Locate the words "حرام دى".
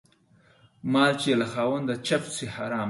2.55-2.79